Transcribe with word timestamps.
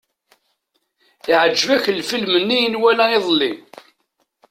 Iɛǧeb-ak 1.31 1.85
lfilm-nni 1.97 2.57
i 2.65 2.67
nwala 2.67 3.05
iḍelli. 3.17 3.51